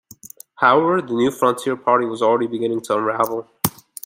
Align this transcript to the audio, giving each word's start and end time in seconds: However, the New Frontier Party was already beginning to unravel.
However, 0.55 0.99
the 0.99 1.13
New 1.13 1.29
Frontier 1.29 1.75
Party 1.77 2.07
was 2.07 2.23
already 2.23 2.47
beginning 2.47 2.81
to 2.85 2.97
unravel. 2.97 3.47